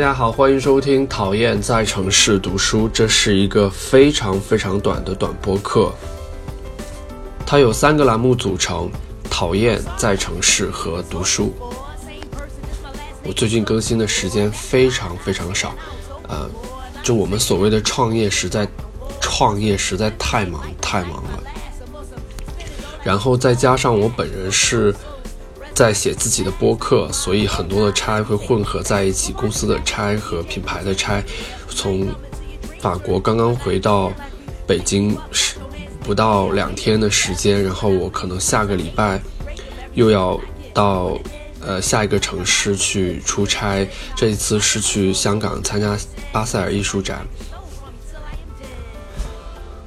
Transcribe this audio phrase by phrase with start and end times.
[0.00, 5.92] 大家好，欢迎收听《讨厌在城市读书》，这是一个非常非常短的短播课。
[7.44, 8.90] 它有三个栏目组成：
[9.28, 11.52] 讨厌在城市和读书。
[13.22, 15.74] 我最近更新的时间非常非常少，
[16.28, 16.48] 呃，
[17.02, 18.66] 就我们所谓的创业，实在
[19.20, 21.42] 创业实在太忙太忙了。
[23.04, 24.94] 然后再加上我本人是。
[25.74, 31.22] 在写自己的播客，所以很多的差会混合在一起，公司的差和品牌的差。
[31.68, 32.08] 从
[32.78, 34.12] 法国刚刚回到
[34.66, 35.56] 北京是
[36.02, 39.20] 不到两天的时间，然后我可能下个礼拜
[39.94, 40.38] 又要
[40.74, 41.18] 到
[41.60, 45.96] 呃下一个城市去出差，这一次是去香港参加
[46.30, 47.26] 巴塞尔艺术展。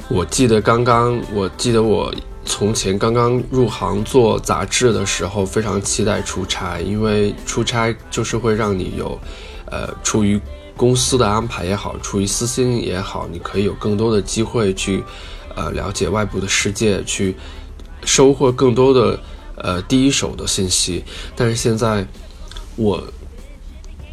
[0.10, 2.14] 我记得刚刚，我记得我。
[2.46, 9.18] 从前刚刚入行做杂志的时候，非常期待出差，因为出差就是会让你有，
[9.66, 10.40] 呃，出于
[10.76, 15.04] 公司的安排也好，出于私心也好，你可以有更多的机会去，
[15.56, 17.36] 呃，了解外部的世界，去
[18.04, 19.20] 收获更多的
[19.56, 21.04] 呃第一手的信息。
[21.36, 22.06] 但是现在，
[22.76, 23.02] 我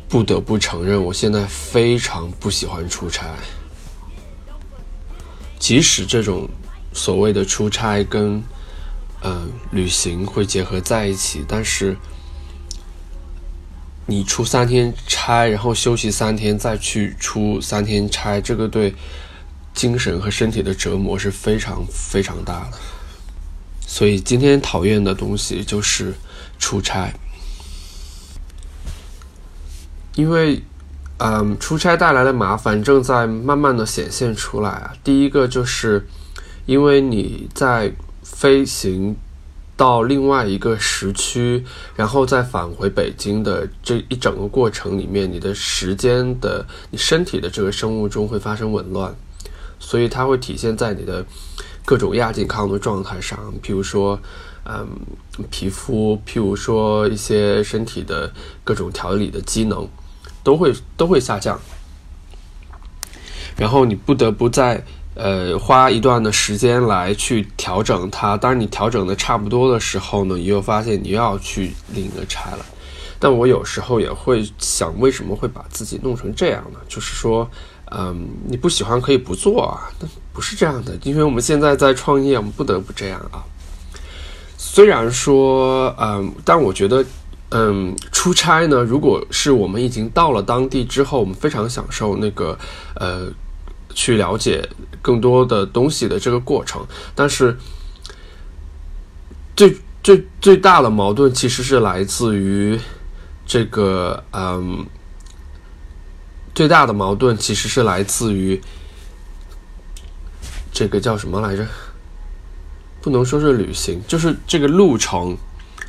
[0.09, 3.34] 不得不承认，我现在非常不喜欢出差，
[5.59, 6.48] 即使这种。
[6.93, 8.43] 所谓的出差跟，
[9.23, 11.97] 呃，旅行会结合在一起，但是
[14.07, 18.93] 你出三天差，然后休息三天，再去出三天差，这个对
[19.73, 22.79] 精神和身体的折磨是非常非常大的。
[23.87, 26.13] 所以今天讨厌的东西就是
[26.59, 27.15] 出差，
[30.17, 30.61] 因为，
[31.19, 34.93] 嗯，出差带来的麻烦正在慢慢的显现出来啊。
[35.05, 36.05] 第一个就是。
[36.66, 39.16] 因为你在飞行
[39.77, 41.64] 到另外一个时区，
[41.97, 49.15] 然后再返回北京的这一整个过程里面，你的时间的你身体的这个生物钟会发生紊乱，
[49.78, 51.25] 所以它会体现在你的
[51.84, 54.20] 各种亚健康的状态上，譬如说，
[54.65, 54.87] 嗯，
[55.50, 58.31] 皮肤，譬如说一些身体的
[58.62, 59.88] 各种调理的机能，
[60.44, 61.59] 都会都会下降，
[63.56, 64.84] 然后你不得不在。
[65.22, 68.38] 呃，花一段的时间来去调整它。
[68.38, 72.64] 当你调整的差不多的时候呢，你又发现你又要去另一个差了。
[73.19, 76.78] 但我有时候也会想，为什么会把自己弄成这样呢？
[76.88, 77.47] 就是说，
[77.91, 83.44] 嗯，你不喜欢可以不做啊，但不是这样的，因为我们现在在创业，我们不得不这样啊。
[84.56, 87.04] 虽然说，嗯，但我觉得，
[87.50, 92.58] 嗯，出差呢，如果是我们已经到了当地之后，我们非常享受那个，
[92.94, 93.31] 呃。
[93.95, 94.69] 去了解
[95.03, 97.56] 更多的东西的这个过程，但是
[99.56, 102.79] 最最最大的矛盾其实是来自于
[103.47, 104.87] 这个，嗯，
[106.55, 108.61] 最大的矛盾其实是来自于
[110.73, 111.67] 这个叫什么来着？
[113.03, 115.37] 不能说是旅行，就是这个路程，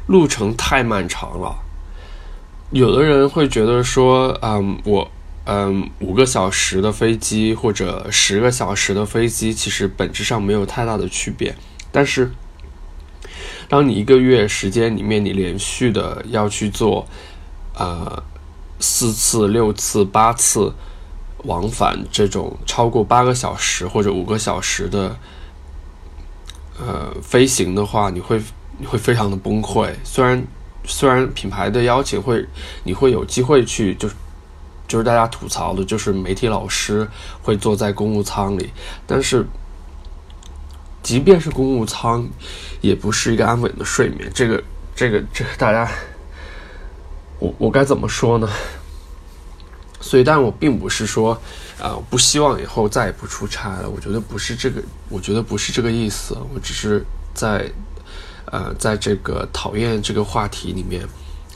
[0.08, 1.56] 路程太漫长了。
[2.72, 5.12] 有的人会觉得说，嗯，我。
[5.44, 11.56] 嗯，五个小时的飞机或者十个小时的飞机，其实本质上没有太大的区别。
[11.92, 12.32] 但是，
[13.68, 17.08] 当你一个月时间里面，你连续的要去做，
[17.74, 18.24] 呃，
[18.80, 20.72] 四次、六次、八次
[21.46, 25.18] 往返这种超过八个小时或者五个小时的，
[26.80, 28.40] 呃，飞行的话，你会
[28.78, 29.90] 你会非常的崩溃。
[30.04, 30.46] 虽然
[30.86, 32.46] 虽然品牌的邀请会，
[32.84, 34.08] 你会有机会去就。
[34.92, 37.08] 就是大家吐槽的，就是媒体老师
[37.42, 38.70] 会坐在公务舱里，
[39.08, 39.46] 但是，
[41.02, 42.28] 即便是公务舱，
[42.82, 44.30] 也不是一个安稳的睡眠。
[44.36, 44.62] 这个，
[44.94, 45.90] 这个，这个，大家，
[47.40, 48.50] 我我该怎么说呢？
[50.02, 51.42] 所以，但我并不是说，
[51.80, 53.90] 啊，不希望以后再也不出差了。
[53.90, 56.38] 我觉得不是这个，我觉得不是这个意思。
[56.54, 57.02] 我只是
[57.34, 57.66] 在，
[58.52, 61.08] 呃，在这个讨厌这个话题里面，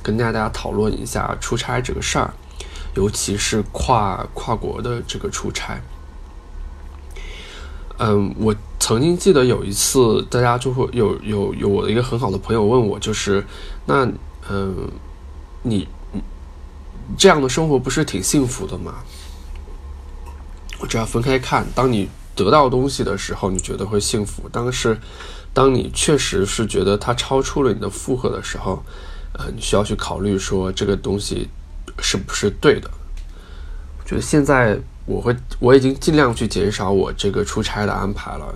[0.01, 2.33] 跟大家讨论一下出差这个事儿。
[2.95, 5.81] 尤其是跨跨国的这个出差，
[7.97, 13.45] 嗯，我曾经记得有一次，大家就会有有有我的一个很好的朋友问我，就是
[13.85, 14.09] 那
[14.49, 14.89] 嗯，
[15.63, 15.85] 你
[17.17, 18.95] 这样的生活不是挺幸福的吗？
[20.79, 24.97] 我只要分开看，当你得到东西的时候，你觉得会幸福；，但是
[25.53, 28.81] 当你确实是觉得它超出了你的负荷的时候，
[29.33, 31.49] 呃，你需要去考虑说这个东西。
[31.99, 32.89] 是不是对的？
[33.99, 38.55] 我觉得现在我会，我已经尽量去减少我这个出差的安排了。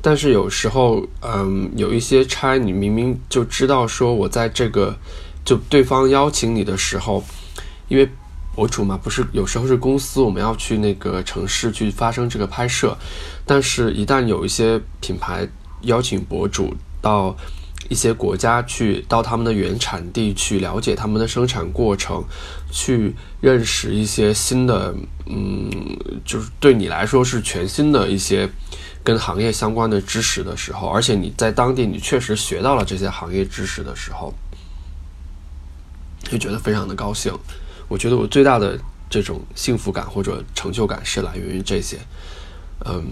[0.00, 4.96] 但是有时候，嗯，有一些差，你明明就知道说我在这个，
[5.44, 7.22] 就对方邀请你的时候，
[7.88, 8.08] 因为
[8.54, 12.96] 博主嘛，不是有时候是公司，我们要去那个城市去发生这个拍摄，
[13.44, 15.46] 但是一旦有一些品牌
[15.82, 17.36] 邀请博主到。
[17.88, 22.22] 一些国家去到他们的原产地去了解他们的生产过程，
[22.70, 24.94] 去认识一些新的，
[25.24, 25.70] 嗯，
[26.22, 28.46] 就是对你来说是全新的一些
[29.02, 34.34] 跟行业相关的知识的时候，而且你在当地你确实学到了这些行业知识的时候，
[36.24, 37.32] 就觉得非常的高兴。
[37.86, 38.78] 我觉得我最大的
[39.08, 41.96] 这种幸福感或者成就感是来源于这些。
[42.84, 43.02] 嗯，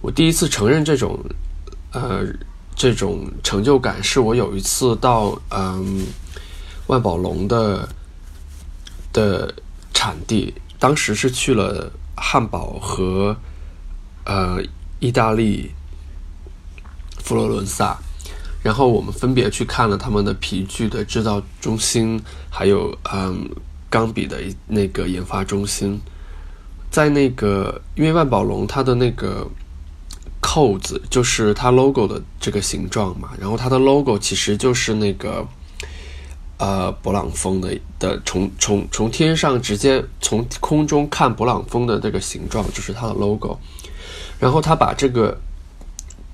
[0.00, 1.18] 我第一次承认这种，
[1.92, 2.26] 呃。
[2.80, 6.06] 这种成就感是我有一次到嗯
[6.86, 7.88] 万宝龙的
[9.12, 9.52] 的
[9.92, 13.36] 产地，当时是去了汉堡和
[14.24, 14.62] 呃
[15.00, 15.72] 意大利
[17.20, 17.98] 佛罗伦萨，
[18.62, 23.50] 然后我们分别去看了他们的皮具的制造中心，还有嗯
[23.90, 26.00] 钢笔的那个研发中心，
[26.92, 29.44] 在那个因为万宝龙它的那个。
[30.50, 35.46] 扣子就是它 logo 的这个形状嘛，然后它的 logo 其实就是那个，
[36.56, 43.58] 呃，勃朗峰的的从从从天上直接从空中看勃朗峰的这个形状就是它的 logo，
[44.38, 45.38] 然后他把这个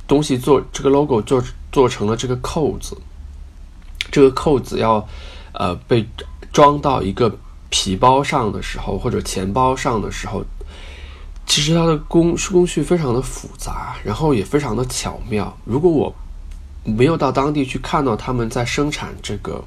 [0.07, 2.97] 东西做这个 logo 做做成了这个扣子，
[4.13, 5.05] 这个扣子要
[5.55, 6.09] 呃被
[6.53, 7.37] 装到一个
[7.69, 10.45] 皮包上的时候或者钱包上的时候。
[11.47, 15.57] 其实它的工工序非常的复杂，然后也非常的巧妙。
[15.65, 16.15] 如果我
[16.85, 19.63] 没有到当地去看到他们在生产这个、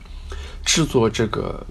[0.66, 1.66] 制作这个，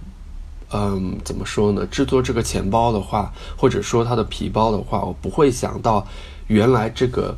[0.72, 1.86] 嗯，怎么说呢？
[1.86, 6.06] 制作这个钱包的话，或者说它的皮包的话，我不会想到
[6.46, 7.36] 原来这个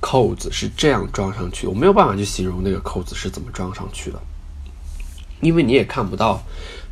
[0.00, 1.66] 扣子是这样装上去。
[1.66, 4.20] 我没有办法去形容那个扣子是怎么装上去的，
[5.40, 6.42] 因为你也看不到，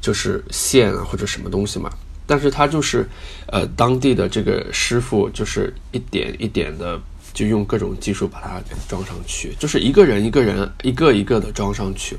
[0.00, 1.90] 就是线啊或者什么东西嘛。
[2.26, 3.08] 但是它就是，
[3.46, 6.98] 呃，当地的这个师傅就是一点一点的，
[7.34, 12.16] 就用各种技术把它给装上去，就是一个人一个人一个一个的装上去，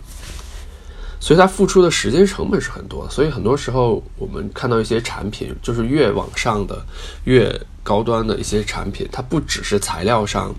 [1.19, 3.09] 所以它付出的时间成本是很多。
[3.09, 6.85] 所以很多时候我们看到一些产品，就是越往上的、
[7.23, 7.49] 越
[7.81, 10.53] 高端的一些产品，它不只是材料上，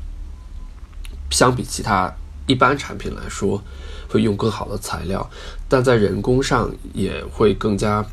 [1.30, 2.12] 相比其他
[2.46, 3.62] 一般产品来说，
[4.08, 5.30] 会用更好的材料，
[5.68, 8.04] 但在人工上也会更加。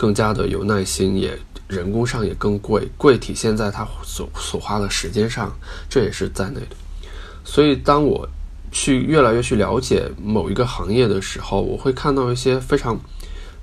[0.00, 1.38] 更加的有耐心，也
[1.68, 5.54] 人工上也更贵，贵体现在他所所花的时间上，
[5.90, 6.76] 这也是在内的。
[7.44, 8.26] 所以，当我
[8.72, 12.98] 去越来越去了解某一个行业的时候，我会看到一些非常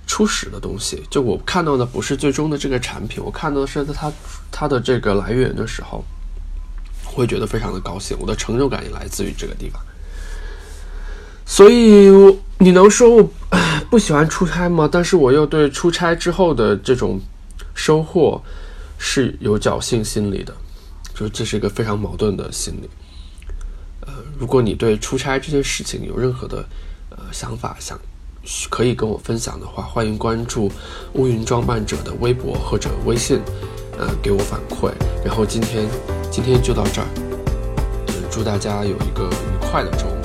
[0.05, 1.01] 初始的东西。
[1.09, 4.13] 就我看到的不是最终的这个产品，我看到的是它
[4.51, 6.05] 它的这个来源的时候，
[7.03, 8.15] 会觉得非常的高兴。
[8.19, 9.81] 我的成就感也来自于这个地方。
[11.47, 12.11] 所以，
[12.59, 13.27] 你能说我
[13.89, 14.87] 不喜欢出差吗？
[14.91, 17.19] 但是我又对出差之后的这种
[17.73, 18.41] 收获
[18.97, 20.53] 是有侥幸心理的，
[21.13, 22.89] 就这是一个非常矛盾的心理。
[24.01, 26.65] 呃，如果你对出差这件事情有任何的
[27.11, 27.97] 呃想法，想
[28.69, 30.71] 可以跟我分享的话，欢迎关注
[31.13, 33.39] 乌云装扮者的微博或者微信，
[33.97, 34.91] 呃，给我反馈。
[35.23, 35.87] 然后今天
[36.29, 37.07] 今天就到这儿，
[38.29, 40.16] 祝大家有一个愉快的周。